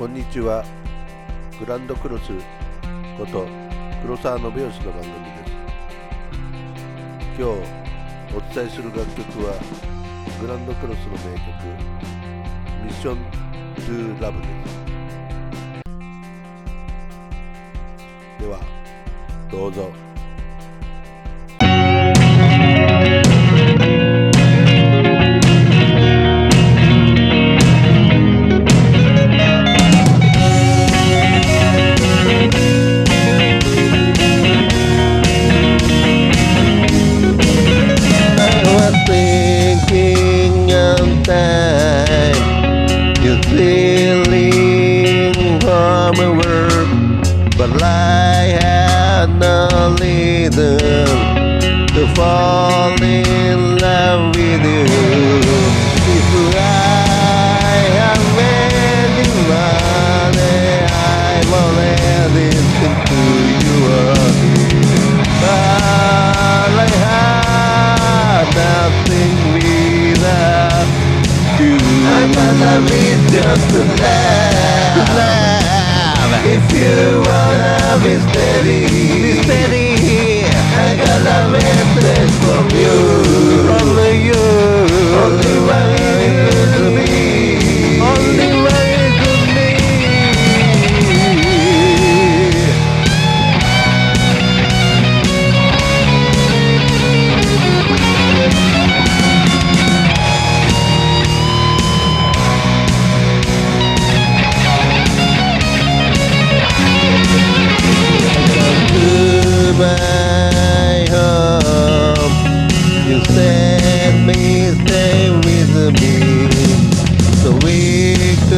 [0.00, 0.64] こんにちは。
[1.58, 2.32] グランドクロス
[3.18, 3.46] こと
[4.00, 5.52] 黒沢信義の番組です。
[7.36, 7.44] 今日
[8.34, 9.52] お伝えする楽曲は
[10.40, 11.52] グランドクロスの名曲
[12.82, 13.18] ミッション・
[13.76, 14.80] トゥ・ラブです。
[18.40, 18.58] では
[19.52, 20.09] どうぞ。
[47.60, 50.78] But I had no reason
[51.88, 52.59] To fall
[76.52, 79.09] If you wanna be steady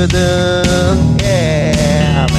[0.00, 2.30] to the camp.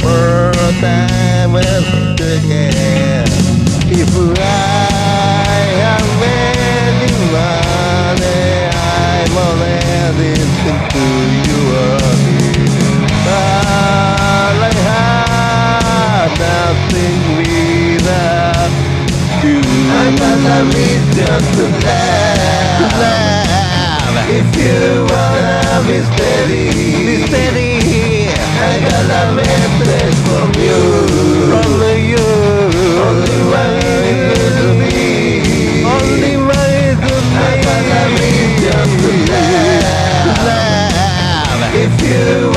[0.00, 1.84] First time was
[2.16, 3.28] the camp.
[3.90, 4.52] If I
[5.82, 11.02] have any money, I'm already to
[11.46, 11.62] you
[11.98, 13.10] again.
[13.26, 18.70] But I have nothing without
[19.42, 19.58] you.
[19.98, 20.70] I'm not a
[21.16, 22.78] just to laugh.
[22.78, 24.30] To laugh.
[24.30, 25.31] If you want.
[25.86, 25.98] Be
[27.26, 27.72] steady.
[28.62, 30.80] I got a message from you,
[31.50, 32.26] from you.
[33.06, 33.80] Only one
[34.58, 34.96] to me,
[35.84, 38.30] only one to me.
[38.62, 38.76] Be
[40.46, 41.72] love.
[41.74, 42.52] If you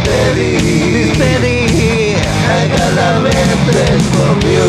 [0.00, 0.52] steady,
[0.92, 1.58] be steady.
[2.46, 4.68] I got a message from you,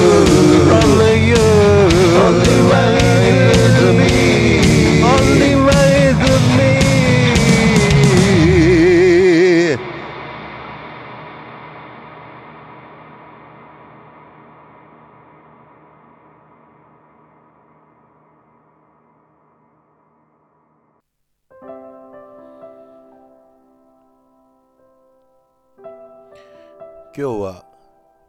[27.17, 27.65] 今日は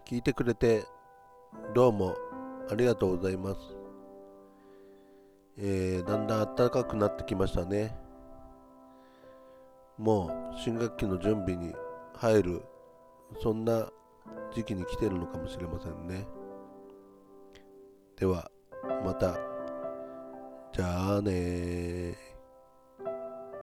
[0.08, 0.84] 聞いてくれて
[1.74, 2.14] どうも
[2.70, 3.58] ありがとうございます、
[5.58, 7.97] えーだんだん暖かくなってきましたね。
[9.98, 11.74] もう新学期の準備に
[12.14, 12.62] 入る
[13.42, 13.88] そんな
[14.54, 16.24] 時期に来てるのかもしれませんね。
[18.16, 18.48] では
[19.04, 19.36] また。
[20.72, 22.35] じゃあね